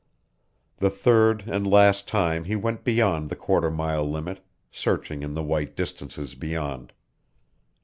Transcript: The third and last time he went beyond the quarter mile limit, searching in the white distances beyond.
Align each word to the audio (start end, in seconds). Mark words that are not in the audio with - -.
The 0.77 0.89
third 0.89 1.43
and 1.47 1.67
last 1.69 2.07
time 2.07 2.45
he 2.45 2.55
went 2.55 2.83
beyond 2.83 3.29
the 3.29 3.35
quarter 3.35 3.69
mile 3.69 4.03
limit, 4.03 4.43
searching 4.71 5.21
in 5.21 5.35
the 5.35 5.43
white 5.43 5.75
distances 5.75 6.33
beyond. 6.33 6.91